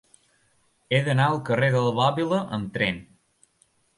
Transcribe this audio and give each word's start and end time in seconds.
He 0.97 1.01
d'anar 1.07 1.27
al 1.33 1.37
carrer 1.51 1.69
de 1.77 1.83
la 1.87 1.93
Bòbila 1.99 2.39
amb 2.57 2.73
tren. 2.79 2.97